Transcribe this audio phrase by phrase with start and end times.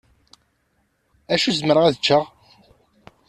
[1.33, 2.23] Acu zemreɣ ad ččeɣ?